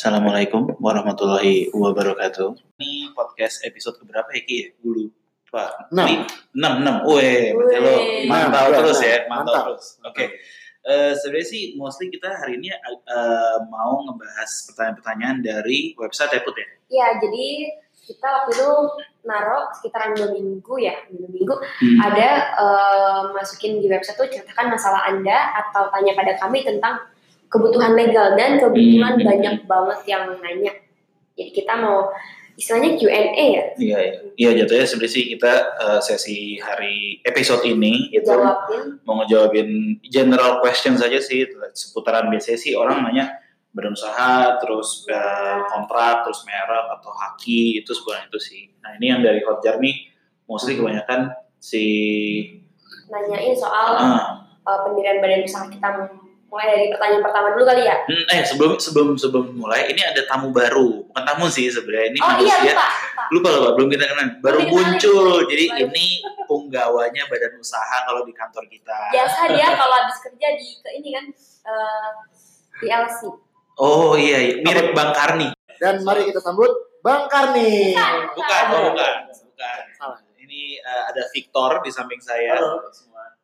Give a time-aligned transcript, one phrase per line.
[0.00, 2.56] Assalamualaikum warahmatullahi wabarakatuh.
[2.80, 4.68] Ini podcast episode keberapa ya Ki ya?
[4.80, 5.12] Dulu.
[5.52, 5.92] Pak.
[5.92, 6.24] Enam.
[6.56, 6.96] Enam, enam.
[7.04, 7.92] Weh, berarti lo
[8.24, 9.64] mantau terus ya, mantau Mantap.
[9.68, 10.00] terus.
[10.08, 10.24] Oke.
[10.88, 16.68] Eh, sebenarnya sih mostly kita hari ini eh, mau ngebahas pertanyaan-pertanyaan dari website Eput ya.
[16.88, 17.76] Ya, jadi
[18.08, 18.70] kita waktu itu
[19.28, 22.00] naruh sekitaran dua minggu ya, dua minggu Hmm.
[22.00, 27.04] ada eh, masukin di website tuh ceritakan masalah anda atau tanya pada kami tentang
[27.50, 29.26] kebutuhan legal dan kebetulan Hmm.
[29.26, 30.72] banyak banget yang nanya.
[31.34, 32.06] Jadi kita mau
[32.54, 34.12] istilahnya Q&A ya, Iya, iya.
[34.36, 39.00] Iya, jatuhnya sebenarnya sih kita eh, sesi hari episode ini itu jawabin.
[39.02, 39.68] mau ngejawabin
[40.04, 43.32] general question saja sih seputaran biasanya sih orang nanya
[43.72, 49.06] badan usaha terus eh, kontrak terus merek atau haki itu sebenarnya itu sih nah ini
[49.08, 49.96] yang dari Hotjar nih
[50.44, 51.84] mostly kebanyakan si
[53.08, 55.88] Nanyain soal ah, eh, pendirian badan usaha kita
[56.50, 57.96] mulai dari pertanyaan pertama dulu kali ya.
[58.10, 62.18] hmm, eh sebelum sebelum sebelum mulai ini ada tamu baru bukan tamu sih sebenarnya ini
[62.18, 63.22] oh iya manusia lupa, lupa.
[63.30, 65.80] lupa lupa belum kita kenal baru muncul jadi Baru.
[65.86, 66.06] ini
[66.50, 71.08] penggawanya badan usaha kalau di kantor kita Biasa dia kalau habis kerja di ke ini
[71.14, 71.24] kan
[71.70, 72.10] eh,
[72.82, 73.20] di LC.
[73.78, 74.54] oh iya, iya.
[74.66, 76.68] mirip Bang Karni Dan mari kita sambut
[77.00, 77.96] Bang Karni.
[78.36, 79.80] Bukan, oh, bukan, bukan.
[79.96, 80.20] Salah.
[80.36, 82.60] Ini eh, ada Victor di samping saya.
[82.60, 82.84] Halo.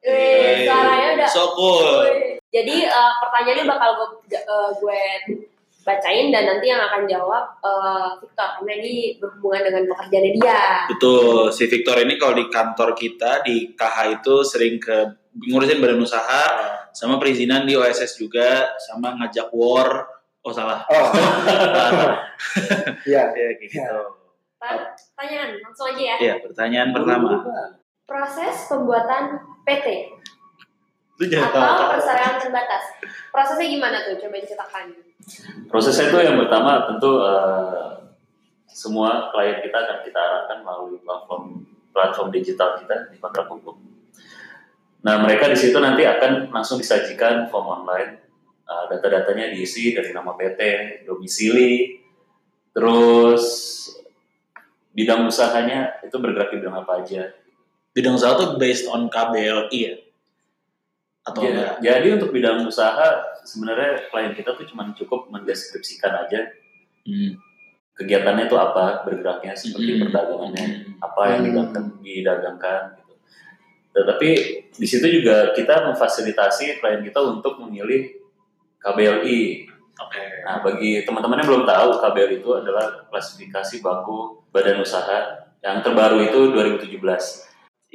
[0.07, 2.07] Eh, suaranya udah So cool.
[2.55, 5.03] Jadi eh, pertanyaannya bakal gue eh, gue
[5.87, 10.61] bacain dan nanti yang akan jawab eh, Victor karena ini berhubungan dengan pekerjaannya dia.
[10.91, 16.01] Betul, si Victor ini kalau di kantor kita di KH itu sering ke ngurusin badan
[16.01, 16.45] usaha,
[16.97, 20.09] sama perizinan di OSS juga, sama ngajak war.
[20.47, 20.87] Oh salah.
[20.87, 21.11] Oh,
[23.11, 23.35] iya.
[23.35, 23.83] ya gitu.
[24.63, 26.17] Pertanyaan langsung aja ya.
[26.23, 27.43] Ya, pertanyaan pertama.
[28.07, 30.15] Proses pembuatan PT
[31.17, 31.91] atau tahu.
[31.97, 32.85] persyaratan terbatas.
[33.35, 34.15] Prosesnya gimana tuh?
[34.21, 34.85] Coba diceritakan.
[35.67, 37.91] Prosesnya itu yang pertama tentu eh,
[38.71, 43.75] semua klien kita akan kita arahkan melalui platform platform digital kita di kontrak hukum.
[45.03, 48.27] Nah mereka di situ nanti akan langsung disajikan form online,
[48.67, 50.59] Eh, data-datanya diisi dari nama PT,
[51.07, 52.03] domisili,
[52.75, 53.47] terus
[54.91, 57.31] bidang usahanya itu bergerak di bidang apa aja.
[57.97, 59.97] Bidang usaha tuh based on KBLI ya?
[61.25, 61.81] Atau enggak?
[61.81, 66.45] Jadi untuk bidang usaha sebenarnya klien kita tuh cuma cukup mendeskripsikan aja
[67.07, 67.39] Hmm.
[67.97, 70.11] kegiatannya itu apa, bergeraknya seperti Hmm.
[70.11, 70.67] perdagangannya,
[71.01, 71.47] apa yang Hmm.
[71.49, 73.15] didagangkan, didagangkan gitu.
[73.97, 74.29] Tetapi
[74.77, 78.11] di situ juga kita memfasilitasi klien kita untuk memilih
[78.83, 79.71] KBLI.
[79.97, 80.23] Oke.
[80.45, 86.21] Nah, bagi teman-teman yang belum tahu, KBLI itu adalah klasifikasi baku badan usaha yang terbaru
[86.21, 87.46] itu 2017.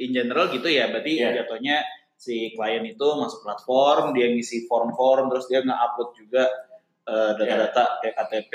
[0.02, 1.42] In general gitu ya berarti Iya.
[1.42, 1.82] jatuhnya
[2.18, 6.44] si klien itu masuk platform dia ngisi form-form terus dia nge-upload juga
[7.02, 8.52] eh, data-data kayak KTP,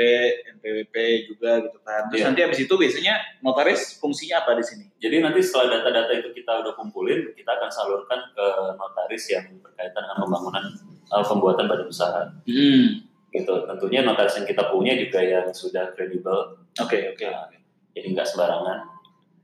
[0.56, 0.96] NPWP
[1.28, 2.08] juga gitu kan.
[2.08, 2.28] Terus Iya.
[2.32, 4.88] nanti habis itu biasanya notaris fungsinya apa di sini?
[5.04, 8.46] Jadi nanti setelah data-data itu kita udah kumpulin, kita akan salurkan ke
[8.80, 10.64] notaris yang berkaitan dengan pembangunan
[11.12, 12.24] uh, pembuatan badan usaha.
[12.48, 13.04] Hmm.
[13.36, 13.52] Gitu.
[13.68, 17.28] Tentunya notaris yang kita punya juga yang sudah kredibel, Oke, oke.
[17.28, 17.52] Nah,
[17.92, 18.97] jadi nggak sembarangan.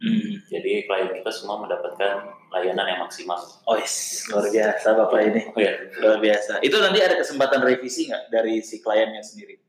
[0.03, 0.36] Hmm.
[0.52, 3.40] Jadi klien kita semua mendapatkan layanan yang maksimal.
[3.64, 4.28] Oh, yes.
[4.28, 5.41] luar biasa Bapak ini.
[5.56, 6.59] Oh ya, Luar biasa.
[6.59, 9.64] Itu nanti ada kesempatan revisi nggak dari si kliennya sendiri?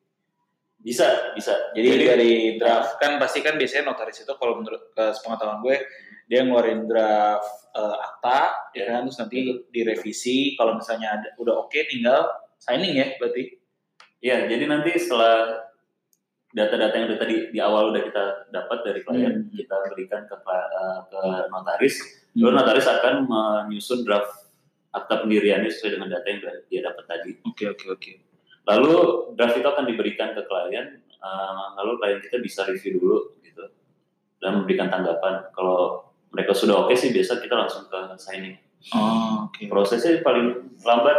[0.84, 1.72] bisa, bisa.
[1.72, 5.80] Jadi, dari draft kan pasti kan biasanya notaris itu kalau menurut ke sepengetahuan gue
[6.28, 8.40] dia ngeluarin draft eh, akta
[8.76, 9.36] ya kan terus nanti
[9.72, 12.28] direvisi kalau misalnya ada, udah oke tinggal
[12.60, 13.56] signing ya berarti.
[14.24, 15.52] Ya, jadi nanti setelah
[16.54, 19.50] data-data yang tadi di awal udah kita dapat dari klien, Hmm.
[19.50, 21.20] kita berikan ke uh, ke
[21.50, 21.94] notaris,
[22.38, 24.54] lalu notaris akan menyusun draft
[24.94, 27.30] akta pendiriannya sesuai dengan data yang dia dapat tadi.
[27.42, 28.12] Oke oke oke.
[28.64, 28.92] Lalu
[29.34, 33.66] draft itu akan diberikan ke klien, uh, lalu klien kita bisa review dulu gitu
[34.38, 35.50] dan memberikan tanggapan.
[35.50, 38.54] Kalau mereka sudah oke sih biasa kita langsung ke signing.
[38.94, 39.58] Oh, oke.
[39.66, 41.18] Prosesnya paling lambat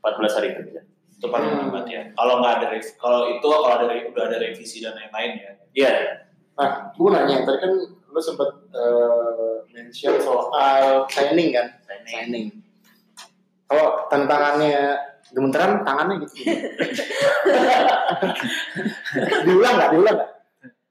[0.00, 0.80] 14 hari kerja.
[1.20, 2.02] Itu paling lambat ya.
[2.16, 5.50] Kalau nggak ada kalau itu kalau ada udah ada revisi dan lain-lain ya.
[5.70, 5.92] Iya,
[6.56, 7.72] Nah, gue nanya, tadi kan
[8.10, 11.72] lu sempat eh, mention soal signing kan?
[11.84, 12.08] signing.
[12.08, 12.46] Signing.
[13.64, 14.98] Kalau tantangannya
[15.30, 16.34] gemeteran, tangannya gitu.
[19.46, 19.90] diulang nggak?
[19.94, 20.30] Diulang nggak?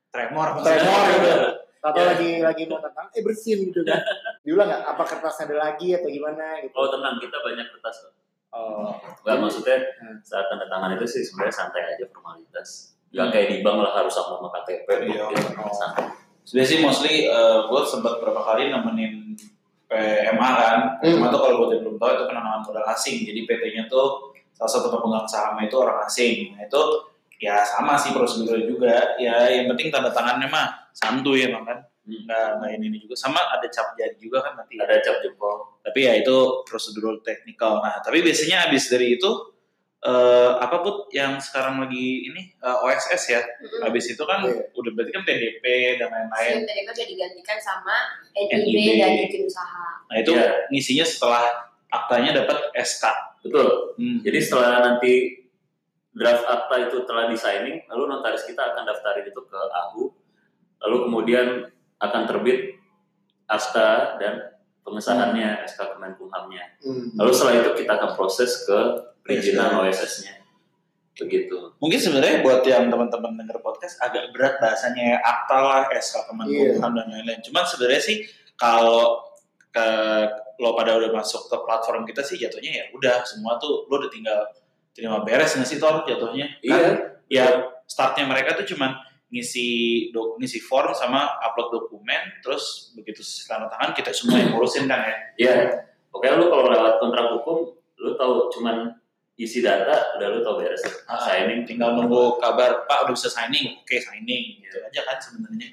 [0.09, 0.47] Tremor.
[0.63, 1.33] Tremor gitu.
[1.79, 2.07] Atau Ya.
[2.11, 3.99] lagi lagi mau tentang, eh bersin gitu kan?
[4.43, 4.83] Diulang nggak?
[4.89, 6.73] Apa kertasnya ada lagi atau gimana gitu?
[6.75, 8.13] Oh tenang, kita banyak kertas kok.
[8.50, 10.18] Oh, Enggak maksudnya Hmm.
[10.25, 12.98] saat tanda tangan itu sih sebenarnya santai aja formalitas.
[13.13, 13.34] Enggak Hmm.
[13.34, 14.88] kayak di bank lah harus sama sama KTP.
[15.06, 15.25] Iya.
[16.44, 17.13] Sebenarnya sih mostly
[17.69, 19.38] gue sempat beberapa kali nemenin
[19.86, 20.80] PMA kan.
[20.98, 23.22] PMA tuh kalau buat yang belum tahu itu penanaman modal asing.
[23.22, 26.54] Jadi PT-nya tuh salah satu pemegang sahamnya itu orang asing.
[26.57, 26.81] Nah itu
[27.40, 32.25] ya sama sih prosedurnya juga ya yang penting tanda tangannya mah santuy emang kan Hmm.
[32.25, 35.77] nggak nggak ini, juga sama ada cap jari juga kan nanti Ada cap jempol.
[35.79, 36.35] tapi ya itu
[36.65, 39.29] prosedur teknikal nah tapi biasanya habis dari itu
[40.00, 43.85] eh, apa put yang sekarang lagi ini eh, OSS ya Mm-mm.
[43.85, 44.73] habis itu kan Iya.
[44.73, 45.63] udah berarti kan PDP
[45.95, 47.95] dan lain-lain SIM TDP udah digantikan sama
[48.33, 48.51] NIB.
[48.65, 49.85] NIB dan izin usaha.
[50.07, 50.47] nah itu Iya.
[50.67, 51.44] ngisinya setelah
[51.88, 53.05] aktanya dapat SK
[53.39, 53.95] Betul.
[53.95, 54.19] Hmm.
[54.19, 55.13] Jadi setelah nanti
[56.12, 60.12] draft akta itu telah di-signing, lalu notaris kita akan daftarin itu ke AHU,
[60.79, 61.47] lalu kemudian
[62.00, 62.80] akan terbit
[63.46, 64.34] akta dan
[64.86, 66.63] pengesahannya SK Kemenkumhamnya.
[66.81, 67.13] Hmm.
[67.18, 68.80] Lalu setelah itu kita akan proses ke
[69.22, 70.40] perizinan OSS-nya.
[71.19, 71.75] Begitu.
[71.84, 77.12] mungkin sebenarnya buat yang teman-teman denger podcast agak berat bahasanya akta lah SK Kemenkumham dan
[77.12, 78.18] lain-lain cuman sebenarnya sih
[78.56, 79.19] kalau
[79.68, 79.88] ke
[80.63, 84.07] lo pada udah masuk ke platform kita sih jatuhnya ya udah semua tuh lo udah
[84.07, 84.48] tinggal
[84.96, 86.75] terima beres nggak sih Tor jatuhnya Iya.
[86.80, 86.96] Kan,
[87.28, 87.46] ya
[87.84, 88.96] startnya mereka tuh cuman
[89.29, 89.67] ngisi
[90.09, 95.05] dok ngisi form sama upload dokumen terus begitu tanda tangan kita semua yang ngurusin kan
[95.05, 95.55] ya Iya.
[96.09, 97.69] Pokoknya lu kalau lewat kontrak hukum,
[98.01, 98.97] lu tahu cuman
[99.37, 100.81] isi data, udah lu tahu beres.
[101.05, 105.69] Ah, Signing, tinggal nunggu kabar Pak udah bisa signing oke signing gitu aja kan sebenarnya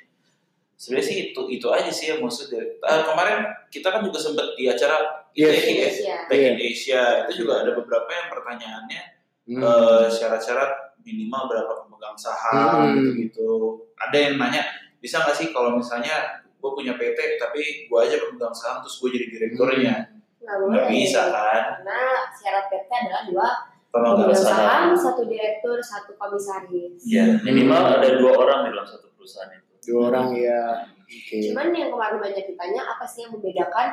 [0.76, 4.52] sebenarnya sih itu itu aja sih yang maksud dari eh, kemarin kita kan juga sempat
[4.54, 5.64] di acara Yes.
[5.64, 6.16] Ya Iya.
[6.28, 9.02] Tech in Asia itu juga ada beberapa yang pertanyaannya
[9.48, 9.62] Hmm.
[9.64, 13.14] eh, syarat-syarat minimal berapa pemegang saham Hmm.
[13.14, 14.66] gitu ada yang nanya
[14.98, 16.12] bisa nggak sih kalau misalnya
[16.52, 19.94] gue punya PT tapi gue aja pemegang saham terus gue jadi direkturnya
[20.36, 22.00] Nggak nggak bisa kan Karena
[22.32, 23.48] syarat PT adalah dua
[23.88, 27.00] pemegang saham saham, satu direktur, satu komisaris.
[27.00, 29.72] ya minimal ada dua orang di dalam satu perusahaan itu.
[29.86, 30.90] Dua orang ya.
[31.00, 31.38] Oke.
[31.46, 33.86] Cuman yang kemarin banyak ditanya apa sih yang membedakan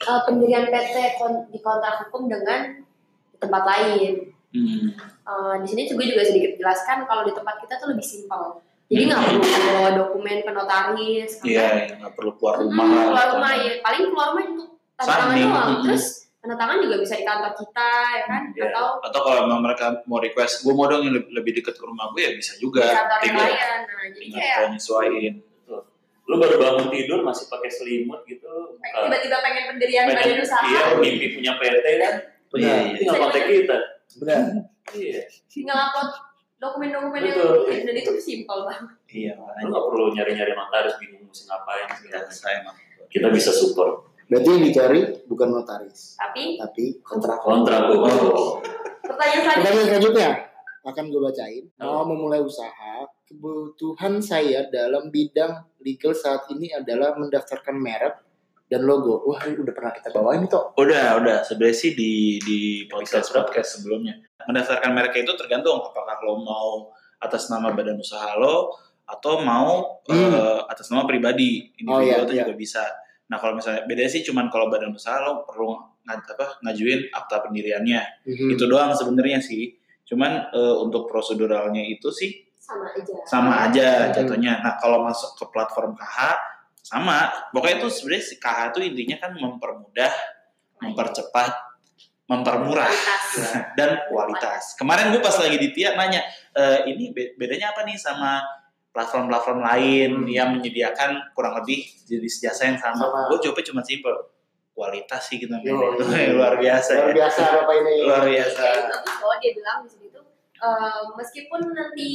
[0.00, 2.84] uh, pendirian PT kon- di kontrak hukum dengan
[3.26, 4.12] di tempat lain.
[4.48, 4.86] Hmm.
[5.28, 8.64] Uh, di sini juga juga sedikit jelaskan kalau di tempat kita tuh lebih simpel.
[8.86, 9.28] Jadi nggak Hmm.
[9.36, 13.04] perlu bawa dokumen ke notaris, Iya, karena ya, nggak perlu keluar Hmm, rumah lah.
[13.06, 15.68] keluar rumah ya paling keluar rumah untuk tanda tangan doang.
[15.70, 15.82] hmm.
[15.84, 16.04] Terus
[16.38, 18.42] tanda tangan juga bisa di kantor kita ya kan?
[18.50, 18.64] Iya.
[18.66, 21.84] Atau Atau kalau memang mereka mau request, gue mau dong yang lebih, lebih dekat ke
[21.84, 22.80] rumah gue ya bisa juga.
[22.82, 23.60] di kantor yang Tinggal, lain.
[23.60, 23.76] Nah
[24.06, 25.34] jadi tinggal kayak kita nyesuaiin.
[26.24, 28.48] Lu baru bangun tidur masih pakai selimut gitu.
[28.48, 32.14] buka- tiba-tiba pengen pendirian pengen- badan usaha, Iya, mimpi punya PT kan.
[32.50, 32.96] Iya, iya.
[32.98, 33.76] Tinggal kontak kita.
[34.18, 34.67] Benar.
[34.94, 35.22] Iya.
[35.50, 36.10] tinggal upload
[36.58, 37.38] dokumen-dokumen yang
[37.70, 38.90] ini dan itu simpel banget.
[39.08, 41.86] Iya, Lu nggak perlu nyari-nyari notaris bingung mesti ngapain.
[42.30, 42.74] segala macam.
[43.08, 47.40] Kita bisa support Berarti yang dicari bukan notaris, Tapi tapi kontrak.
[47.40, 47.88] kontrak
[49.00, 50.30] pertanyaan selanjutnya Pertanyaan selanjutnya
[50.84, 51.64] akan gue bacain.
[51.80, 52.04] Oh.
[52.04, 58.20] Mau memulai usaha, kebutuhan saya dalam bidang legal saat ini adalah mendaftarkan merek
[58.68, 59.24] dan logo.
[59.24, 60.60] Wah, ini udah pernah kita bawain itu.
[60.76, 61.38] Udah, udah.
[61.40, 64.12] Sebenarnya sih di di podcast podcast sebelumnya.
[64.44, 66.70] Mendaftarkan merek itu tergantung apakah lo mau
[67.18, 68.70] atas nama badan usaha lo
[69.04, 70.30] atau mau Hmm.
[70.30, 71.64] eh, atas nama pribadi.
[71.74, 72.44] Individu Oh, iya, itu iya.
[72.44, 72.84] juga bisa.
[73.26, 75.72] Nah, kalau misalnya bedanya sih cuman kalau badan usaha lo perlu
[76.02, 78.00] ngaj- apa, ngajuin akta pendiriannya.
[78.24, 78.48] Mhm.
[78.52, 79.72] Itu doang sebenarnya sih.
[80.04, 83.12] Cuman eh, untuk proseduralnya itu sih sama aja.
[83.24, 84.12] sama aja Hmm.
[84.14, 84.60] jatuhnya.
[84.60, 86.36] Nah kalau masuk ke platform KH
[86.88, 87.18] sama,
[87.50, 90.12] pokoknya itu sebenarnya si KH itu intinya kan mempermudah,
[90.78, 91.52] mempercepat,
[92.24, 93.28] mempermurah Kualitas.
[93.74, 94.62] dan kualitas.
[94.74, 98.40] Kemarin gue pas lagi di TIA nanya, "E, ini be- bedanya apa nih sama
[98.90, 100.26] platform-platform lain Hmm.
[100.26, 103.00] yang menyediakan kurang lebih jenis jasa yang sama?
[103.02, 103.20] Sama.
[103.28, 104.12] Gue jawabnya cuma simpel,
[104.70, 105.76] kualitas sih kita Yo,
[106.36, 107.14] luar biasa Luar ya.
[107.18, 107.94] biasa Bapak ini.
[108.02, 108.64] Luar biasa.
[109.18, 110.20] Loh dia bilang di situ
[110.58, 112.08] eh, meskipun nanti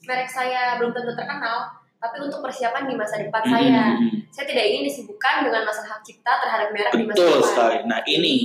[0.00, 4.22] merek saya belum tentu terkenal, tapi untuk persiapan di masa depan saya, Hmm.
[4.28, 7.48] saya tidak ingin disibukkan dengan masalah hak cipta terhadap merek di masa Betul depan.
[7.48, 7.76] sekali.
[7.84, 8.36] Nah ini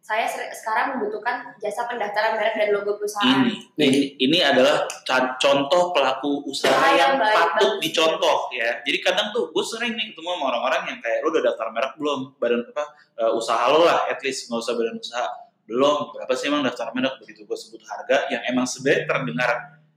[0.00, 3.44] Saya sekarang membutuhkan jasa pendaftaran merek dan logo perusahaan.
[3.44, 4.88] ini ini ini adalah
[5.36, 7.80] contoh pelaku usaha Ah, yang baik, patut bagus.
[7.82, 11.44] dicontoh ya jadi kadang tuh gue sering nih ketemu sama orang-orang yang kayak lu udah
[11.44, 12.84] daftar merek belum badan apa
[13.18, 15.26] eh, usaha lo lah at least nggak usah badan usaha
[15.66, 19.50] belum berapa sih emang daftar merek begitu gue sebut harga yang emang sebenarnya terdengar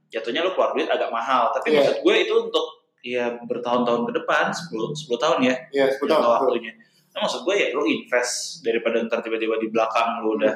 [0.10, 1.76] jatuhnya lu keluar duit agak mahal tapi Iya.
[1.80, 6.18] maksud gue itu untuk ya bertahun-tahun ke depan 10 10 tahun ya Ya, jangka betul.
[6.18, 6.32] betul.
[6.32, 6.74] waktunya.
[7.12, 10.54] Nah, maksud gue ya lu invest daripada ntar tiba-tiba di belakang lu udah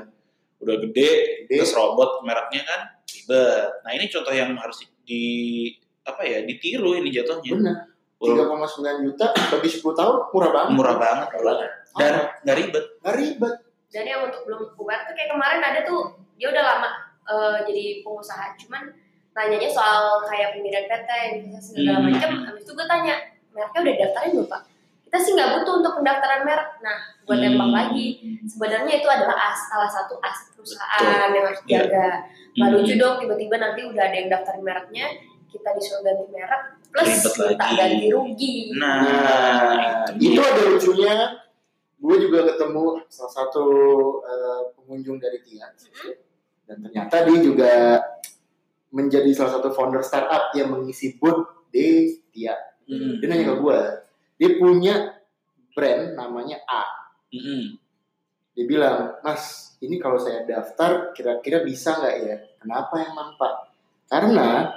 [0.55, 1.11] udah gede,
[1.45, 1.51] Gede.
[1.51, 3.69] terus robot mereknya kan ribet.
[3.83, 5.67] Nah ini contoh yang harus di,
[6.01, 7.53] apa ya ditiru ini jatuhnya.
[7.53, 7.77] Benar.
[8.15, 10.71] Walaupun 3,9 juta bagi 10 tahun murah banget.
[10.71, 11.69] murah banget banget.
[11.93, 12.85] dan Ah, nggak ribet.
[13.03, 13.53] nggak ribet.
[13.91, 16.01] Dan yang untuk belum aware tuh kayak kemarin ada tuh
[16.35, 16.89] dia udah lama
[17.25, 18.81] eh, jadi pengusaha, cuman
[19.35, 22.07] nanyanya soal kayak pendirian PT, investasi segala Hmm.
[22.07, 22.29] macam.
[22.47, 23.15] Habis itu gue tanya,
[23.51, 24.61] mereknya udah daftarin belum pak?
[25.05, 26.69] kita sih nggak butuh untuk pendaftaran merek.
[26.81, 27.77] Nah, gue tembak Hmm.
[27.77, 28.07] lagi.
[28.43, 31.87] Sebenarnya itu adalah as, salah satu aset perusahaan yang harus Iya.
[31.87, 32.07] dijaga.
[32.51, 32.75] Nggak Hmm.
[32.75, 35.05] lucu dong tiba-tiba nanti udah ada yang daftarin mereknya,
[35.47, 37.77] kita disuruh ganti merek plus Ribet minta lagi.
[37.77, 38.53] ganti rugi.
[38.73, 41.15] Nah, Nah, itu itu ada lucunya.
[41.95, 43.63] Gue juga ketemu salah satu
[44.21, 45.71] eh, pengunjung dari Tia.
[46.65, 47.71] Dan ternyata dia juga
[48.95, 52.55] menjadi salah satu founder startup yang mengisi booth di Tia.
[52.87, 53.79] Mm, Dia nanya ke gue,
[54.39, 54.95] dia punya
[55.75, 57.11] brand namanya A.
[57.27, 57.75] mm,
[58.55, 62.35] Dia bilang, Mas, ini kalau saya daftar kira-kira bisa nggak ya?
[62.63, 63.53] Kenapa emang Pak?
[64.07, 64.71] Karena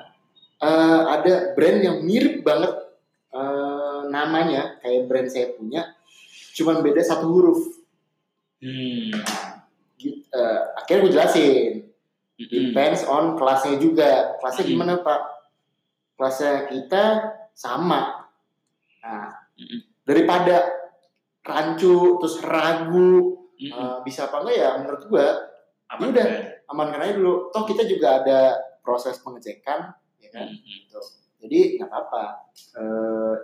[0.59, 2.75] eh, ada brand yang mirip banget
[3.31, 5.95] eh, namanya kayak brand saya punya,
[6.59, 7.61] cuman beda satu huruf.
[8.59, 9.15] mm,
[9.99, 10.23] Gitu.
[10.31, 11.73] Eh, akhirnya gue jelasin,
[12.39, 14.39] mm, depends on kelasnya juga.
[14.39, 14.73] Kelasnya Hmm.
[14.73, 15.21] gimana Pak?
[16.15, 17.05] Kelasnya kita
[17.53, 18.27] sama.
[19.03, 19.81] Nah, Mm-mm.
[20.03, 20.71] daripada
[21.43, 25.27] rancu terus ragu mm, eh, bisa apa enggak ya menurut gue
[25.89, 26.27] Apa udah.
[26.27, 26.43] tuh?
[26.69, 27.49] amankan aja dulu.
[27.49, 28.53] Toh kita juga ada
[28.85, 29.89] proses pengecekan,
[30.21, 30.47] ya kan?
[30.49, 30.85] Mm,
[31.39, 32.25] Jadi nggak apa-apa.
[32.77, 33.35] Eh,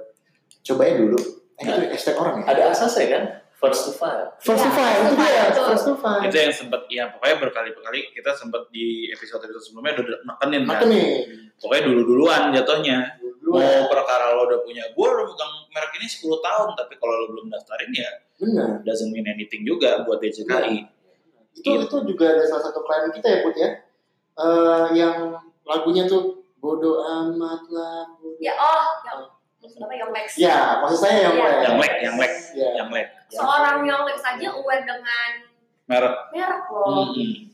[0.63, 1.19] coba ya dulu.
[1.55, 2.45] Eh, itu hashtag orang ya?
[2.51, 3.25] Ada asasnya kan?
[3.67, 4.27] First to file.
[4.37, 5.45] First to Ya, file, itu dia.
[5.55, 6.23] First to file.
[6.23, 10.85] itu yang sempat ya pokoknya berkali-kali kita sempat di episode episode sebelumnya udah nekenin kan
[11.57, 12.99] pokoknya dulu duluan jatuhnya
[13.41, 17.15] dulu mau perkara lo udah punya gue lo pegang merek ini 10 tahun tapi kalau
[17.15, 18.69] lo belum daftarin ya benar.
[18.83, 20.77] doesn't mean anything juga buat DJKI
[21.55, 23.71] Itu itu juga ada salah satu klien kita ya Put ya,
[24.35, 25.31] Eh, yang
[25.63, 28.03] lagunya tuh bodoh amat lah.
[28.37, 29.21] Ya oh, yang
[29.63, 30.29] apa yang Lex.
[30.35, 31.41] Ya, maksud saya yang Iya.
[31.41, 31.63] klien.
[31.63, 32.69] yang lek yang lek Ya.
[32.75, 35.31] yang lek Seorang yang Lex aja aware dengan
[35.85, 37.13] merek merek loh.
[37.13, 37.51] Mm-mm.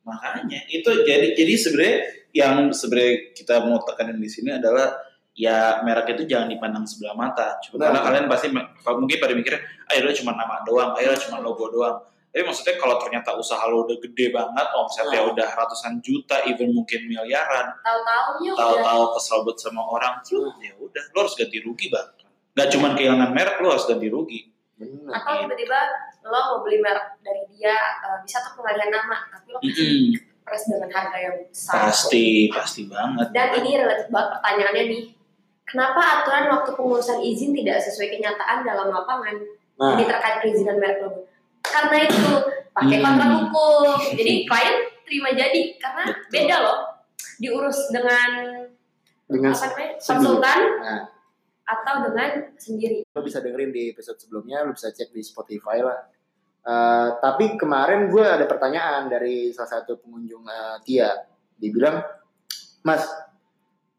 [0.00, 1.96] makanya itu jadi jadi sebenarnya
[2.32, 4.96] yang sebenarnya kita mau tekanin di sini adalah
[5.36, 7.84] ya merek itu jangan dipandang sebelah mata cuma Benar.
[7.92, 8.46] karena kalian pasti
[8.88, 12.80] mungkin pada mikirnya ah itu cuma nama doang ah itu cuma logo doang tapi maksudnya
[12.80, 15.32] kalau ternyata usaha lo udah gede banget omsetnya Nah.
[15.32, 20.72] udah ratusan juta even mungkin miliaran Tahu-taunya udah tahu-tahu kesel banget sama orang terus ya
[20.80, 24.40] udah lo harus ganti rugi bahkan nggak cuma kehilangan merek lo harus ganti rugi
[24.78, 25.10] Benar.
[25.10, 25.78] atau tiba-tiba
[26.22, 30.42] lo mau beli merek dari dia eh, bisa tuh pengalihan nama tapi lo kasih Mm-mm.
[30.42, 31.72] price dengan harga yang besar.
[31.84, 33.26] Pasti pasti banget.
[33.30, 35.02] Dan ini relatif banget pertanyaannya nih.
[35.64, 39.36] Kenapa aturan waktu pengurusan izin tidak sesuai kenyataan dalam lapangan?
[39.76, 41.28] Nah, ini terkait perizinan merek logo
[41.60, 42.32] karena itu
[42.70, 43.04] pakai Hmm.
[43.04, 43.98] kontrak hukum.
[44.14, 46.30] Jadi klien terima jadi karena Betul.
[46.30, 46.78] beda loh.
[47.36, 48.30] Diurus dengan
[49.26, 49.94] dengan apa namanya?
[50.00, 50.60] konsultan.
[50.80, 51.00] Nah.
[51.68, 56.00] Atau dengan sendiri lo bisa dengerin di episode sebelumnya, lo bisa cek di Spotify lah.
[56.64, 61.10] Eh, tapi kemarin gue ada pertanyaan dari salah satu pengunjung eh, Tia.
[61.58, 62.00] Dia bilang,
[62.86, 63.04] Mas,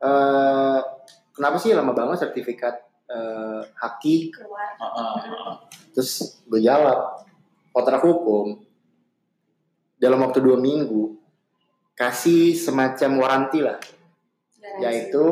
[0.01, 0.79] eh,
[1.35, 2.75] kenapa sih lama banget sertifikat
[3.09, 4.33] eh, haki?
[4.33, 5.15] keluar Heeh.
[5.93, 7.25] Terus gue jawab,
[7.69, 8.65] kontrak hukum
[9.99, 11.19] dalam waktu dua minggu
[11.93, 14.81] kasih semacam waranti lah garansi.
[14.87, 15.27] yaitu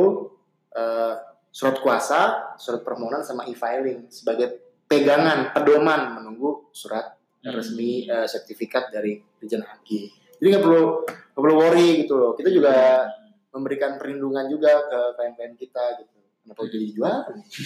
[0.76, 1.16] eh,
[1.50, 2.20] surat kuasa,
[2.56, 7.54] surat permohonan sama e-filing sebagai pegangan pedoman menunggu surat Hmm.
[7.54, 10.10] resmi eh, sertifikat dari Dirjen Haki.
[10.36, 12.32] Jadi nggak perlu nggak perlu worry gitu loh.
[12.34, 13.06] Kita juga
[13.50, 16.18] memberikan perlindungan juga ke klien-klien kita gitu.
[16.42, 17.18] Kenapa jadi dijual?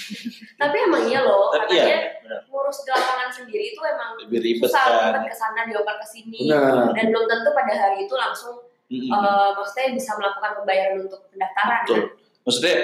[0.61, 2.39] tapi emang iya loh Tapi ya, katanya benar.
[2.45, 5.01] ngurus di lapangan sendiri itu emang lebih ribet susah kan.
[5.07, 6.89] ribet ke sana dioper ke sini Benar.
[6.91, 8.55] dan belum tentu pada hari itu langsung
[8.89, 9.07] Mm-mm.
[9.07, 11.95] eh, maksudnya bisa melakukan pembayaran untuk pendaftaran Betul.
[11.95, 12.05] kan?
[12.41, 12.75] Maksudnya,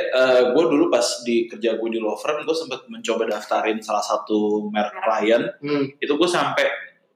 [0.48, 4.68] gue dulu pas di kerja gue di law firm, gue sempat mencoba daftarin salah satu
[4.68, 5.42] merek klien.
[5.58, 5.84] Hmm.
[5.98, 6.66] Itu gue sampai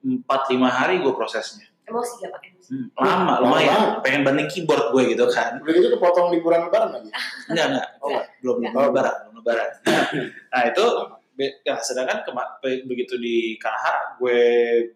[0.02, 0.26] 4-5
[0.66, 1.70] hari gue prosesnya.
[1.82, 3.68] emosi gak pakai Hmm, lama, Lama lumayan.
[3.68, 4.00] banget.
[4.00, 5.60] Pengen banding keyboard gue gitu kan.
[5.60, 7.12] Udah gitu kepotong liburan lebaran lagi.
[7.52, 7.88] Enggak, enggak.
[8.00, 9.16] Oh, belum, belum lebaran.
[9.22, 9.70] Belum lebaran.
[10.54, 10.86] nah itu,
[11.62, 13.84] ya, sedangkan kema- be- begitu di KH,
[14.18, 14.40] gue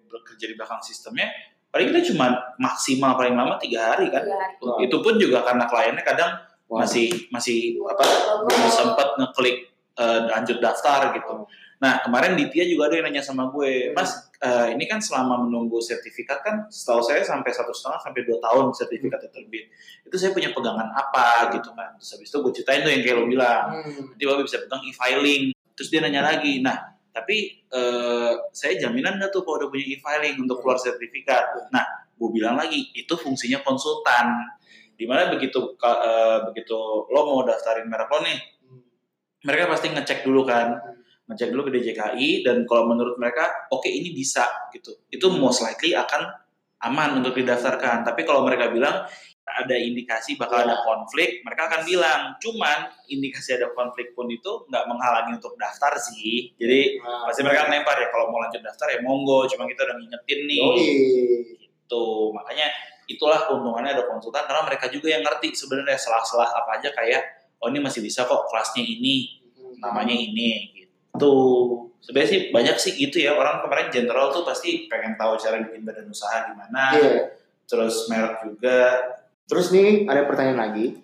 [0.07, 1.27] bekerja di belakang sistemnya,
[1.67, 4.23] paling kita cuma maksimal paling lama tiga hari kan.
[4.23, 4.55] Tiga hari.
[4.63, 4.79] Wah.
[4.79, 6.31] Itu pun juga karena kliennya kadang
[6.65, 6.81] Wah.
[6.81, 8.03] masih masih apa
[8.41, 9.69] belum sempat ngeklik
[10.01, 11.45] eh, lanjut daftar gitu.
[11.75, 15.45] Nah kemarin di Tia juga ada yang nanya sama gue, Mas eh, ini kan selama
[15.45, 19.69] menunggu sertifikat kan, setahu saya sampai satu setengah sampai dua tahun sertifikatnya terbit.
[20.07, 21.93] Itu saya punya pegangan apa gitu kan.
[21.99, 24.15] Terus habis itu gue ceritain tuh yang kayak lo bilang, Hmm.
[24.15, 25.43] nanti Bapak bisa pegang e-filing.
[25.75, 26.77] Terus dia nanya lagi, nah
[27.11, 31.69] tapi eh, saya jaminan nggak tuh kalau udah punya e-filing untuk keluar sertifikat.
[31.69, 31.83] Nah
[32.15, 34.31] gue bilang lagi, itu fungsinya konsultan.
[34.95, 36.77] Di mana begitu eh, begitu
[37.11, 38.39] lo mau daftarin merek lo nih,
[39.43, 40.79] mereka pasti ngecek dulu kan
[41.25, 45.97] ngecek dulu ke DJKI dan kalau menurut mereka oke ini bisa gitu itu most likely
[45.97, 46.45] akan
[46.85, 48.05] aman untuk didaftarkan.
[48.05, 49.07] Tapi kalau mereka bilang
[49.45, 52.21] ada indikasi bakal ada konflik, mereka akan bilang.
[52.41, 56.53] Cuman indikasi ada konflik pun itu nggak menghalangi untuk daftar sih.
[56.57, 59.45] Jadi Nah, pasti mereka lempar ya kalau mau lanjut daftar ya monggo.
[59.49, 60.57] Cuma kita udah ngingetin nih.
[60.61, 60.85] yoi.
[61.61, 62.05] Gitu.
[62.33, 62.67] Makanya
[63.05, 67.21] itulah keuntungannya ada konsultan karena mereka juga yang ngerti sebenarnya selah-selah apa aja kayak
[67.61, 69.41] oh ini masih bisa kok kelasnya ini,
[69.79, 71.33] namanya ini gitu.
[72.03, 75.81] Sebenarnya sih banyak sih gitu ya orang kemarin general tuh pasti pengen tahu cara bikin
[75.81, 77.33] badan usaha gimana, Iya.
[77.65, 79.01] terus merek juga.
[79.45, 81.01] Terus nih ada pertanyaan lagi.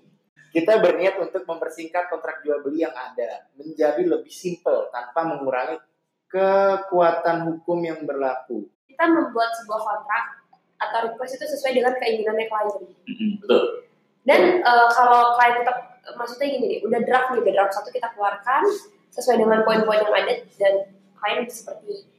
[0.52, 5.80] Kita berniat untuk mempersingkat kontrak jual beli yang ada menjadi lebih simpel tanpa mengurangi
[6.28, 8.68] kekuatan hukum yang berlaku.
[8.84, 10.41] Kita membuat sebuah kontrak
[10.82, 12.82] atau request itu sesuai dengan keinginannya klien.
[13.06, 13.30] Mm-mm.
[13.46, 13.86] Betul.
[14.26, 15.78] Dan eh, kalau klien tetap
[16.18, 18.66] maksudnya gini nih, udah draft nih, udah draft satu kita keluarkan
[19.14, 20.74] sesuai dengan poin-poin yang ada dan
[21.18, 22.10] klien seperti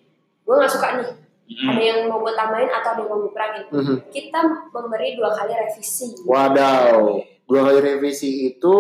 [0.43, 1.11] gue nggak suka nih,
[1.55, 1.71] Mm-mm.
[1.71, 3.63] ada yang mau gue tambahin atau ada yang mau gue kurangin.
[4.11, 4.39] Kita
[4.75, 6.19] memberi dua kali revisi.
[6.27, 8.77] Wadaw, dua kali revisi itu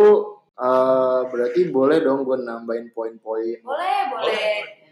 [0.59, 3.63] eh, berarti boleh dong gue nambahin poin-poin.
[3.63, 4.31] Boleh, boleh.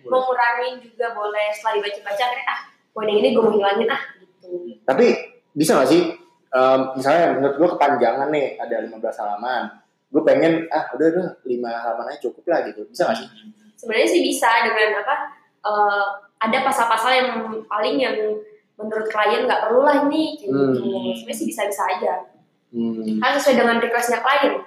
[0.00, 0.08] Boleh.
[0.08, 1.52] Mau ngurangin juga boleh.
[1.52, 2.60] Setelah dibaca-baca, ah,
[2.94, 4.02] poin yang ini gue mau hilangin ah.
[4.82, 5.06] Tapi
[5.52, 6.02] bisa gak sih,
[6.50, 9.62] em, misalnya menurut gue kepanjangan nih, ada 15 halaman.
[10.10, 12.82] Gue pengen, ah udah udah 5 halaman aja cukup lah gitu.
[12.86, 13.28] Bisa gak sih?
[13.76, 15.14] Sebenarnya sih bisa dengan apa?
[15.60, 16.04] eh,
[16.40, 17.28] ada pasal-pasal yang
[17.68, 18.16] paling yang
[18.80, 20.56] menurut klien nggak perlu lah ini, gitu.
[20.56, 20.72] Hmm.
[21.12, 22.14] Sebenarnya sih bisa-bisa aja.
[22.72, 23.20] Hmm.
[23.20, 24.64] Kan sesuai dengan requestnya klien.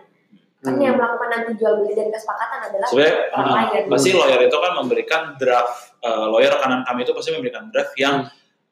[0.62, 0.80] Kan Hmm.
[0.80, 3.84] yang melakukan nanti jual beli dan kesepakatan adalah Sebenarnya Orang mm, lain.
[3.92, 8.24] pasti lawyer itu kan memberikan draft, eh, lawyer kanan kami itu pasti memberikan draft yang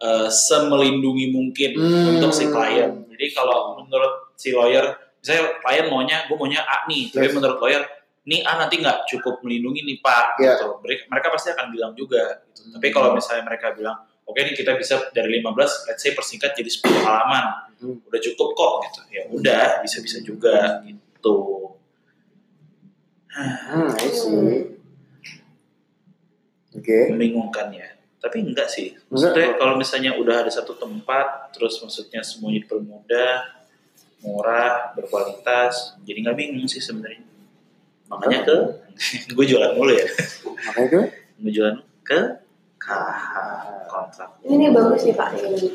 [0.01, 2.17] eh, semelindungi mungkin Hmm.
[2.17, 3.05] untuk si klien.
[3.05, 4.81] Jadi kalau menurut si lawyer,
[5.17, 7.36] misalnya klien maunya, gue maunya A nih, tapi Yes.
[7.38, 7.86] menurut lawyer,
[8.24, 10.25] nih A nanti nggak cukup melindungi nih Pak.
[10.38, 10.58] Iya.
[10.58, 10.67] Gitu.
[11.05, 12.41] Mereka, pasti akan bilang juga.
[12.50, 12.74] Gitu.
[12.74, 13.93] Tapi kalau misalnya mereka bilang,
[14.24, 17.46] oke nih kita bisa dari 15, let's say persingkat jadi 10 halaman,
[17.77, 17.98] Hmm.
[18.01, 19.00] udah cukup kok gitu.
[19.12, 21.38] Ya udah, bisa-bisa juga gitu.
[23.29, 24.75] Hmm, I see.
[26.72, 27.12] Oke.
[27.12, 27.90] membingungkan ya.
[28.21, 28.93] Tapi enggak sih.
[28.93, 29.09] Enggak.
[29.09, 33.34] Maksudnya kalau misalnya udah ada satu tempat, terus maksudnya semuanya dipermudah,
[34.21, 37.25] murah, berkualitas, jadi nggak bingung sih sebenarnya.
[38.05, 38.57] Makanya ke,
[39.36, 40.05] gue jualan mulu ya.
[40.69, 41.01] Makanya itu.
[41.41, 42.19] Gue jualan ke
[42.77, 43.29] KH
[43.89, 44.29] kontrak.
[44.45, 45.27] ini bagus nih Pak.
[45.38, 45.69] Ini.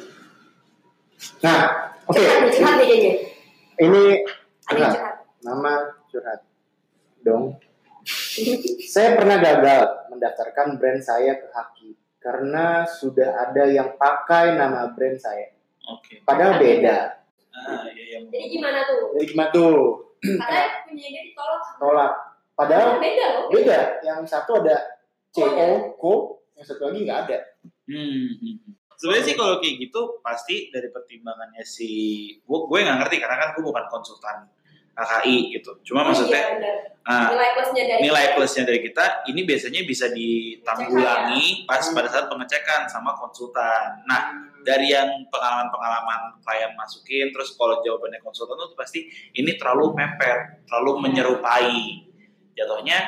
[1.43, 1.59] Nah,
[2.07, 2.23] oke.
[2.55, 3.15] Curhat kayaknya.
[3.83, 4.03] Ini
[4.71, 4.95] Ada yang curhat.
[4.95, 5.17] curhat.
[5.43, 5.73] Nama
[6.11, 6.41] curhat.
[7.27, 7.45] Dong.
[8.87, 15.15] Saya pernah gagal mendaftarkan brand saya ke Haki karena sudah ada yang pakai nama brand
[15.15, 15.55] saya.
[15.87, 16.27] Oke.
[16.27, 17.23] Padahal beda.
[17.55, 18.19] Ah, iya, iya.
[18.27, 19.15] Jadi gimana tuh?
[19.15, 19.79] Jadi gimana tuh?
[20.19, 21.63] Katanya punya dia ditolak.
[21.79, 22.13] Tolak.
[22.59, 23.47] Padahal beda loh.
[23.55, 23.79] beda.
[24.03, 24.77] Yang satu ada
[25.31, 25.67] CO, Oh, iya.
[26.59, 27.39] yang satu lagi nggak ada.
[27.87, 28.73] Hmm, hmm, hmm.
[28.97, 31.91] Sebenarnya sih kalau kayak gitu pasti dari pertimbangannya si
[32.43, 34.49] gue gue nggak ngerti karena kan gue bukan konsultan
[34.97, 35.77] KKI gitu.
[35.93, 36.57] Cuma maksudnya
[37.07, 42.11] Iya, ah, nilai plusnya dari nilai plusnya dari kita ini biasanya bisa ditanggulangi pas pada
[42.11, 44.03] saat pengecekan sama konsultan.
[44.11, 44.35] Nah,
[44.67, 49.01] dari yang pengalaman-pengalaman klien masukin, terus kalau jawabannya konsultan itu pasti
[49.39, 52.11] ini terlalu mepet, terlalu menyerupai.
[52.59, 52.99] Jatuhnya,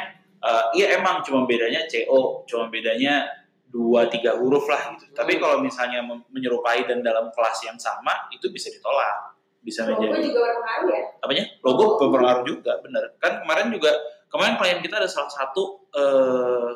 [0.47, 3.27] eh, iya emang cuma bedanya CO, cuma bedanya
[3.67, 5.11] dua tiga huruf lah gitu.
[5.11, 10.31] Tapi kalau misalnya menyerupai dan dalam kelas yang sama, itu bisa ditolak, bisa logo menjadi
[10.31, 11.03] juga berpengaruh ya.
[11.21, 11.45] apanya?
[11.67, 13.03] Logo berpengaruh juga bener.
[13.19, 13.91] Kan kemarin juga
[14.29, 16.71] kemarin klien kita ada salah satu eh,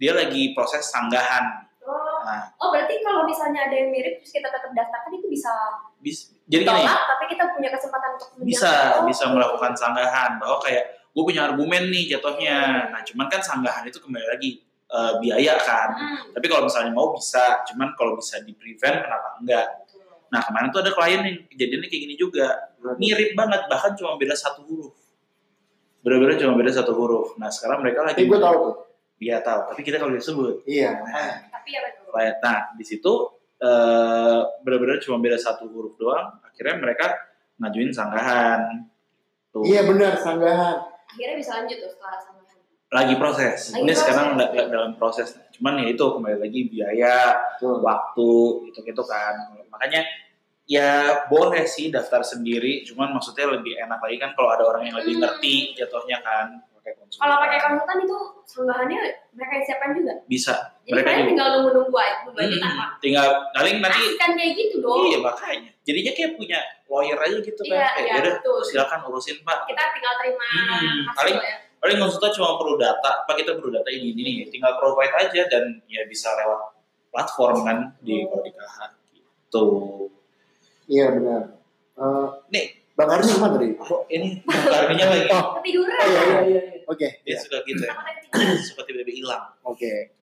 [0.00, 1.68] dia lagi proses sanggahan.
[1.84, 2.52] Oh, nah.
[2.60, 5.50] Oh berarti kalau misalnya ada yang mirip terus kita tetap daftarkan itu bisa
[6.00, 6.86] bis, jadi gini.
[6.86, 10.36] tapi kita punya kesempatan untuk bisa Oh, bisa melakukan sanggahan.
[10.40, 12.88] Bahwa kayak gue punya argumen nih jatuhnya.
[12.92, 15.88] Nah cuman kan sanggahan itu kembali lagi eh, biaya kan.
[15.96, 19.66] Hmm, tapi kalau misalnya mau bisa cuman kalau bisa di prevent kenapa enggak
[20.30, 22.46] nah kemarin tuh ada klien yang kejadiannya kayak gini juga
[22.96, 24.94] mirip banget bahkan cuma beda satu huruf
[26.00, 28.76] benar-benar cuma beda satu huruf nah sekarang mereka lagi Tapi gue tahu tuh.
[29.20, 30.64] Iya tahu, tapi kita kalau disebut.
[30.64, 30.96] Iya.
[31.52, 32.08] Tapi ya betul.
[32.40, 33.12] Nah, di situ
[33.60, 36.40] eh, benar-benar cuma beda satu huruf doang.
[36.40, 37.20] Akhirnya mereka
[37.60, 38.88] ngajuin sanggahan.
[39.52, 39.60] Tuh.
[39.60, 40.76] Iya benar sanggahan.
[41.04, 42.40] Akhirnya bisa lanjut tuh setelah sama
[42.90, 43.58] Lagi proses.
[43.70, 44.00] Lagi Ini proses.
[44.00, 44.26] sekarang
[44.72, 45.28] dalam proses.
[45.60, 47.84] Cuman ya itu kembali lagi biaya, Tuh.
[47.84, 48.32] waktu,
[48.66, 49.36] gitu-gitu kan.
[49.68, 50.00] Makanya
[50.64, 50.88] ya
[51.28, 52.80] boleh sih daftar sendiri.
[52.82, 55.22] Cuman maksudnya lebih enak lagi kan kalau ada orang yang lebih Hmm.
[55.22, 56.64] ngerti jatuhnya kan.
[56.72, 57.20] Pakai konsultan.
[57.20, 58.16] Kalau pakai konsultan itu
[58.48, 60.12] sanggahannya mereka yang siapkan juga.
[60.24, 60.54] bisa.
[60.80, 61.28] Jadi Mereka kalian juga.
[61.28, 62.84] tinggal nunggu-nunggu aja, nunggu aja Hmm, tanpa.
[62.98, 64.96] tinggal paling nanti Kan kayak gitu dong.
[65.04, 65.70] Iya makanya.
[65.84, 67.76] Jadinya kayak punya lawyer aja gitu kan.
[67.76, 68.58] Iya, kayak iya, betul.
[68.64, 69.58] silakan urusin pak.
[69.68, 71.56] Kita tinggal terima Hmm, hasil paling- ya.
[71.80, 73.24] Paling konsultan cuma perlu data.
[73.24, 74.44] Pak kita perlu data ini ini.
[74.52, 76.76] Tinggal provide aja dan ya bisa lewat
[77.08, 78.76] platform kan di kalau di KH
[79.16, 79.64] gitu.
[80.86, 81.42] Iya benar.
[81.96, 82.66] Eh, Nih.
[83.00, 83.68] Bang Arni ke mana tadi?
[83.80, 85.28] Kok ini karninya lagi?
[85.32, 85.56] Oh.
[85.56, 85.96] Ketiduran.
[85.96, 86.60] Oh iya iya iya.
[86.84, 87.08] Oke.
[87.24, 87.96] Dia ya, suka gitu ya.
[88.60, 89.44] Suka tiba-tiba hilang.
[89.64, 90.20] Oke.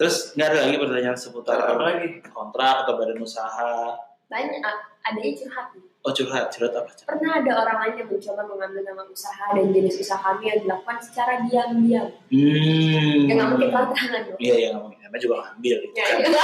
[0.00, 2.24] Terus nggak ada lagi pertanyaan seputar Apa lagi?
[2.32, 3.98] kontrak atau badan usaha.
[4.32, 4.78] Banyak, ah,
[5.12, 5.84] adanya curhat nih.
[6.00, 6.90] Oh curhat, curhat apa?
[7.04, 10.96] Pernah ada orang lain yang mencoba mengambil nama usaha dan jenis usaha kami yang dilakukan
[10.98, 12.06] secara diam-diam.
[12.30, 13.26] Hmm.
[13.26, 13.90] Ya nggak mungkin dong.
[14.38, 14.98] Iya, iya nggak mungkin.
[15.02, 15.76] Namanya juga ngambil.
[15.82, 16.18] Gitu Ya, kan.
[16.22, 16.42] iya.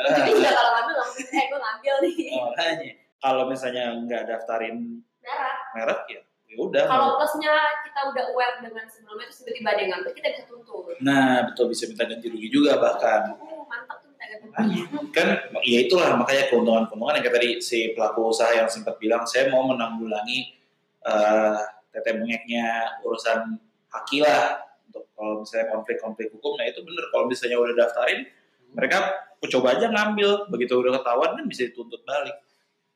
[0.18, 2.14] Tapi juga kalau ngambil nggak mungkin, eh gue ngambil nih.
[2.34, 4.76] Makanya, kalau misalnya nggak daftarin
[5.20, 5.56] Merah.
[5.72, 6.84] merek ya, ya udah.
[6.84, 10.96] Kalau plusnya kita udah aware dengan sebelumnya terus tiba-tiba ada yang ngambil, kita bisa tuntut.
[11.00, 13.36] Nah, betul bisa minta ganti rugi juga bahkan.
[13.36, 14.39] Oh, mantap tuh minta ganti Makanya,
[15.16, 15.28] kan
[15.66, 19.66] ya itulah makanya keuntungan-keuntungan yang kayak tadi si pelaku usaha yang sempat bilang saya mau
[19.68, 20.58] menanggulangi
[21.00, 21.58] eh
[21.90, 23.58] tete bengeknya urusan
[23.90, 28.26] haki lah untuk kalau misalnya konflik-konflik hukum nah itu bener kalau misalnya udah daftarin
[28.70, 28.98] mereka
[29.40, 32.36] coba aja ngambil begitu udah ketahuan kan bisa dituntut balik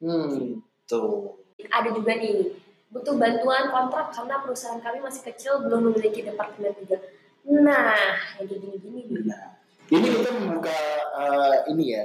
[0.04, 0.60] Hmm.
[0.84, 1.40] tuh
[1.70, 2.50] Ada juga nih,
[2.92, 7.00] butuh bantuan kontrak karena perusahaan kami masih kecil belum memiliki departemen legal.
[7.46, 7.96] Nah,
[8.36, 9.22] yang kayak gini-gini nih.
[9.24, 9.53] Nah,
[9.94, 10.74] Ini kita membuka
[11.14, 12.04] eh, ini ya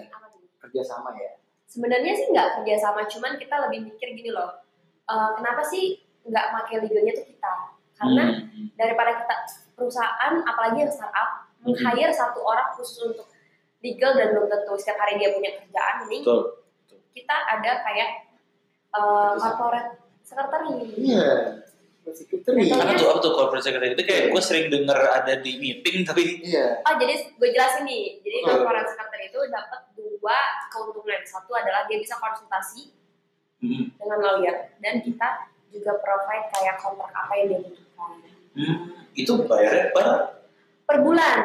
[0.60, 1.42] kerjasama ya.
[1.66, 4.62] Sebenarnya sih nggak kerja sama, cuman kita lebih mikir gini loh.
[5.06, 7.54] eh, kenapa sih nggak pakai legalnya tuh kita?
[7.98, 9.36] Karena hmm, daripada kita
[9.74, 11.76] perusahaan, apalagi yang startup, Hmm.
[11.76, 13.28] meng-hire satu orang khusus untuk
[13.84, 16.56] legal dan belum tentu setiap hari dia punya kerjaan, mending betul
[17.12, 18.10] kita ada kayak
[18.96, 19.56] uh, Kerjasama.
[19.60, 19.90] corporate
[20.24, 20.72] secretary.
[20.96, 21.28] Iya.
[22.02, 22.66] Sekretari.
[22.66, 22.74] Betul.
[22.76, 26.42] apa tuh apa tuh corporate secretary itu kayak gue sering denger ada di meeting tapi
[26.42, 26.82] Iya.
[26.82, 28.48] Oh jadi gue jelasin nih, jadi Oh.
[28.58, 31.22] corporate secretary itu dapat dua keuntungan.
[31.22, 32.90] Satu adalah dia bisa konsultasi
[33.60, 35.28] hmm, dengan lawyer dan kita
[35.70, 38.12] juga provide kayak kontrak apa yang dia butuhkan
[38.52, 38.78] hmm,
[39.14, 40.08] itu bayarnya per
[40.84, 41.38] per bulan.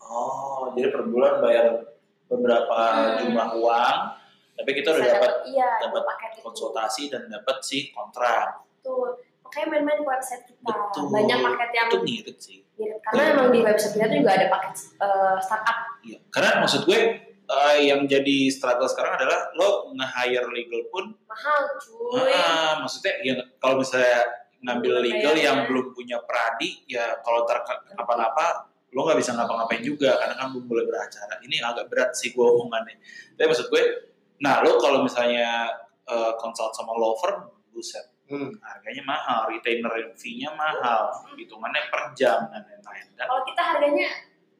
[0.00, 1.66] Oh, jadi per bulan bayar
[2.24, 3.16] beberapa Hmm.
[3.20, 3.98] jumlah uang,
[4.54, 6.40] tapi kita udah Bisa dapat iya dapat paket itu.
[6.42, 8.64] konsultasi dan dapat si kontrak.
[8.74, 9.20] Betul.
[9.48, 10.60] Makanya main-main ke website kita.
[10.60, 11.04] Betul.
[11.08, 12.58] Banyak paket yang Itu ngirit sih.
[12.76, 13.00] mirip.
[13.00, 15.78] Karena emang di website kita tuh juga ada paket eh, startup.
[16.04, 16.18] Iya.
[16.28, 17.00] Karena maksud gue
[17.48, 22.28] eh, yang jadi struggle sekarang adalah lo nge-hire legal pun, Mahal cuy.
[22.28, 24.20] ah, maksudnya ya kalau misalnya
[24.58, 29.80] ngambil legal yang belum punya pradi, ya kalau ntar ke- kenapa-napa lo nggak bisa ngapa-ngapain
[29.80, 31.40] juga karena kan belum boleh beracara.
[31.40, 33.00] Ini agak berat sih gue omongannya.
[33.32, 33.82] Tapi maksud gue,
[34.38, 35.72] nah lo kalau misalnya
[36.04, 38.52] eh, consult sama law firm, buset, Hmm.
[38.60, 43.04] harganya mahal, retainer fee-nya mahal, hitungannya per jam dan lain-lain.
[43.16, 44.08] Kalau kita harganya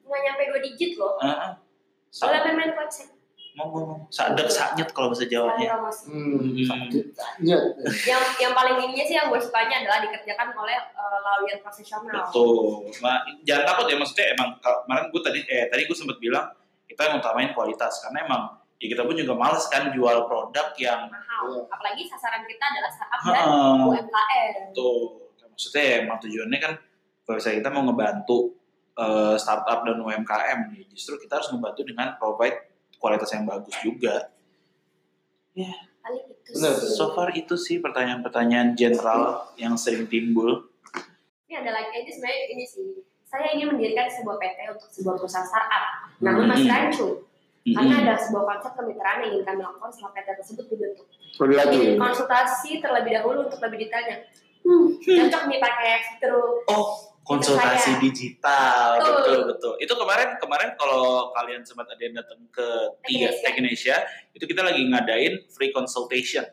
[0.03, 1.21] nggak nyampe dua digit loh.
[1.21, 1.51] Heeh.
[2.09, 3.13] Boleh Sa- main-main website.
[3.53, 5.75] mau ngomong sadek saknyet kalau bahasa Jawanya.
[6.07, 6.39] Hmm.
[6.39, 6.87] Hmm.
[7.43, 12.23] Yang yang paling ininya sih yang gue sukanya adalah dikerjakan oleh uh, lawyer profesional.
[12.23, 12.87] Betul.
[13.03, 16.47] Nah, jangan takut ya maksudnya emang kalau- kemarin gue tadi eh tadi gue sempat bilang
[16.87, 18.43] kita ngutamain kualitas karena emang
[18.79, 21.43] ya kita pun juga males kan jual produk yang Mahal.
[21.51, 21.61] Iya.
[21.67, 23.47] Apalagi sasaran kita adalah startup dan.
[23.83, 24.55] UMKM.
[24.75, 24.99] Tuh,
[25.51, 26.73] maksudnya ya, emang tujuannya kan
[27.27, 28.39] kalau misalnya kita mau ngebantu
[28.99, 34.31] eh, startup dan UMKM, ya justru kita harus membantu dengan provide kualitas yang bagus juga.
[36.09, 36.73] Paling itu Benar.
[36.81, 40.71] So far itu sih pertanyaan-pertanyaan general yang sering timbul.
[41.51, 42.89] Ini ada lagi ini sebenarnya ini sih.
[43.29, 45.85] Saya ingin mendirikan sebuah PT untuk sebuah perusahaan startup,
[46.25, 47.28] namun masih Hmm.
[47.71, 47.79] Rancu.
[47.79, 51.07] Karena ada sebuah konsep kemitraan yang ingin kami lakukan setelah PT tersebut dibentuk.
[51.69, 54.17] Ingin konsultasi terlebih dahulu untuk lebih detailnya.
[54.63, 56.33] Hmm, cocok nih pakai fitur
[56.67, 56.87] Oh,
[57.23, 58.01] konsultasi Saya.
[58.01, 59.15] digital, Betul.
[59.17, 59.73] betul betul.
[59.81, 62.67] Itu kemarin kemarin kalau kalian sempat ada yang datang ke
[63.05, 63.97] Tiga Tech Tech Indonesia,
[64.33, 66.45] itu kita lagi ngadain free consultation.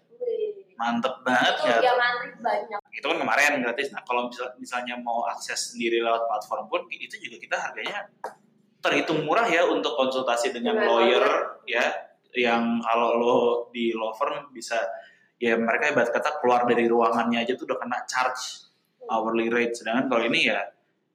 [0.75, 1.80] Mantep banget itu ya.
[1.88, 2.80] yang antri banyak.
[2.91, 3.95] Itu kan kemarin gratis.
[3.95, 8.12] Nah, kalau misal- misalnya mau akses sendiri lewat platform pun itu juga kita harganya
[8.86, 11.26] terhitung murah ya untuk konsultasi dengan Dengan lawyer
[11.65, 11.86] ya.
[12.36, 13.38] Yang kalau lo
[13.74, 14.78] di law firm bisa
[15.41, 18.69] ya mereka ibarat kata keluar dari ruangannya aja tuh udah kena charge
[19.10, 19.74] hourly rate.
[19.74, 20.62] Sedangkan kalau ini ya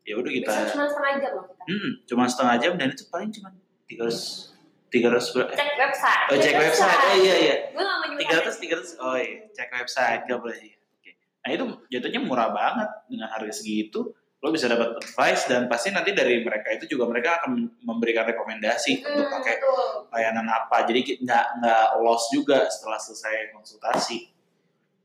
[0.02, 1.64] ya udah kita Bisa cuma setengah jam loh kita.
[1.68, 3.48] Hmm, cuma setengah jam dan itu paling cuma
[3.86, 4.50] tiga ratus
[4.90, 6.26] tiga ratus eh, Cek website.
[6.26, 10.26] oh, cek website, oh iya iya, gak tiga ratus tiga ratus, oh iya, cek website
[10.26, 10.74] nggak boleh.
[10.98, 11.10] Oke.
[11.46, 16.16] Nah itu jatuhnya murah banget dengan harga segitu, lo bisa dapat advice dan pasti nanti
[16.16, 20.08] dari mereka itu juga mereka akan memberikan rekomendasi untuk Hmm, pakai betul.
[20.08, 20.88] layanan apa.
[20.88, 24.32] Jadi nggak nggak loss juga setelah selesai konsultasi.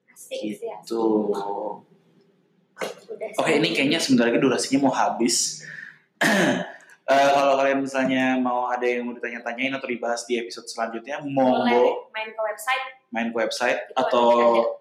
[0.07, 0.79] Asik ya.
[0.79, 1.03] Gitu.
[3.35, 3.59] Oke, sih.
[3.59, 5.63] ini kayaknya sebentar lagi durasinya mau habis.
[7.05, 12.09] Eh, kalau kalian misalnya mau ada yang mau ditanya-tanyain atau dibahas di episode selanjutnya, monggo
[12.09, 12.85] main ke website.
[13.13, 14.25] main ke website Itu atau.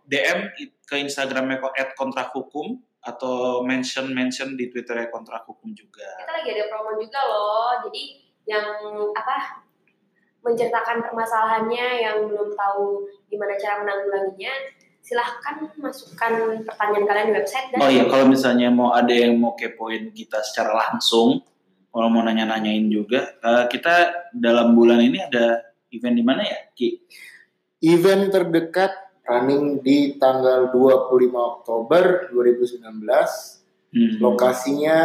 [0.08, 0.48] DM
[0.88, 6.08] ke Instagramnya at kontrak hukum atau mention mention di Twitternya kontrak hukum juga.
[6.24, 7.70] Kita lagi ada promo juga loh.
[7.84, 8.66] Jadi yang
[9.12, 9.64] apa
[10.44, 14.52] menceritakan permasalahannya yang belum tahu gimana cara menanggulanginya,
[15.00, 19.56] silahkan masukkan pertanyaan kalian di website dan Oh iya, kalau misalnya mau ada yang mau
[19.56, 21.40] kepoin kita secara langsung,
[21.88, 27.00] kalau mau nanya-nanyain juga, eh, kita dalam bulan ini ada event di mana ya, Ki?
[27.84, 32.84] Event terdekat running di tanggal 25 Oktober 2019.
[33.90, 34.14] Hmm.
[34.18, 34.98] Lokasinya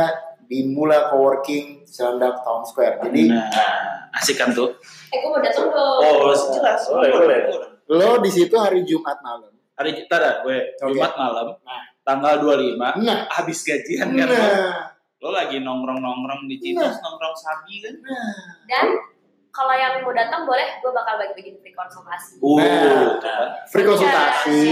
[0.43, 3.05] di Mula Coworking Selandak Town Square.
[3.05, 3.47] Jadi Nah,
[4.11, 4.73] asik kan tuh?
[5.07, 5.99] eh gue mau datang dong.
[6.01, 6.81] Oh, jelas.
[6.85, 7.39] Boleh, boleh.
[7.87, 9.49] lo di situ hari Jumat malam.
[9.73, 10.91] Hari kita dah, gue Oke.
[10.91, 11.83] Jumat malam, Nah.
[12.01, 14.35] tanggal 25, Nah, habis gajian kan lo.
[14.35, 14.77] nah,
[15.19, 17.95] Lo lagi nongkrong-nongkrong di Citos, nongkrong sapi kan?
[18.01, 18.33] nah.
[18.65, 18.85] Dan
[19.49, 22.37] kalau yang mau datang boleh, gue bakal bagi-bagi free konsultasi.
[22.39, 22.57] Uh,
[23.19, 23.65] Nah.
[23.65, 24.65] Free konsultasi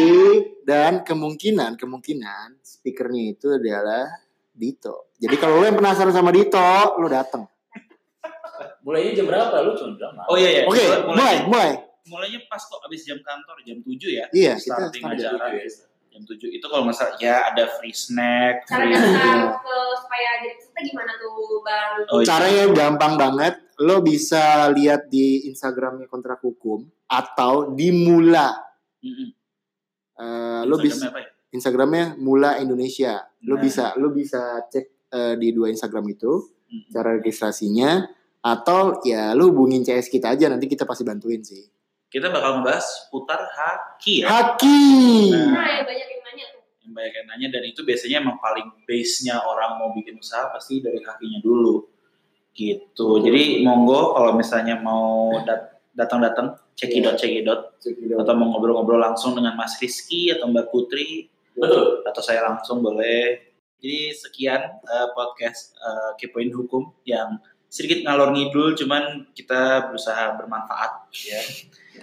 [0.63, 4.06] dan kemungkinan kemungkinan speakernya itu adalah
[4.52, 5.13] Dito.
[5.16, 6.62] Jadi kalau lo yang penasaran sama Dito,
[6.96, 7.46] lo datang.
[8.82, 9.54] Mulainya jam berapa?
[9.62, 10.28] Lu cuma bilang malam.
[10.28, 10.62] Oh iya iya.
[10.63, 11.72] Oke, Mulai- mulai, mulainya, mulai.
[12.08, 14.26] mulainya pas kok abis jam kantor jam 7 ya.
[14.32, 15.20] Iya, kita Starting start.
[15.20, 15.30] aja.
[16.18, 16.50] Jam tujuh.
[16.50, 20.56] Jam 7 itu kalau masalah ya ada free snack, Cara free datang ke supaya jadi
[20.58, 21.92] peserta gimana tuh bang?
[22.10, 22.26] Oh, iya.
[22.26, 23.54] Caranya gampang banget.
[23.78, 28.50] Lo bisa lihat di Instagramnya kontrak hukum atau di Mula.
[29.06, 29.30] Mm-mm.
[30.18, 31.30] Eh, lo bisa Instagramnya apa ya?
[31.54, 33.14] Instagramnya Mula Indonesia.
[33.46, 33.62] Lo Nah.
[33.62, 36.92] bisa lo bisa cek eh, di dua Instagram itu Mm.
[36.92, 38.04] cara registrasinya
[38.44, 41.64] atau ya lo hubungin CS kita aja nanti kita pasti bantuin sih.
[42.08, 44.28] Kita bakal ngebahas putar haki ya.
[44.32, 44.80] Haki.
[45.36, 46.62] Nah yang banyak yang nanya tuh.
[46.88, 50.80] Yang banyak yang nanya dan itu biasanya emang paling base-nya orang mau bikin usaha pasti
[50.80, 51.84] dari hakinya dulu.
[52.56, 53.08] Gitu.
[53.22, 57.62] Jadi monggo kalau misalnya mau dat- datang-datang cekidot cekidot
[58.22, 62.06] atau mau ngobrol-ngobrol langsung dengan Mas Rizky atau Mbak Putri Betul.
[62.08, 63.52] atau saya langsung boleh.
[63.78, 71.12] Jadi sekian eh, podcast eh, Kepoin Hukum yang sedikit ngalor ngidul cuman kita berusaha bermanfaat
[71.13, 71.41] ya.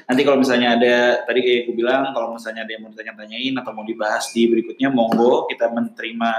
[0.04, 3.72] Nanti kalau misalnya ada tadi kayak gue bilang kalau misalnya ada yang mau ditanya-tanyain atau
[3.72, 6.30] mau dibahas di berikutnya monggo kita menerima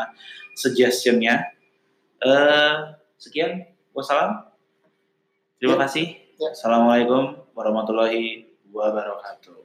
[0.54, 1.50] suggestionnya.
[2.22, 2.76] Eh
[3.18, 3.66] sekian
[3.96, 4.46] wassalam.
[5.58, 5.82] Terima Ya.
[5.88, 6.06] kasih.
[6.36, 6.50] Ya.
[6.52, 9.65] Assalamualaikum warahmatullahi wabarakatuh.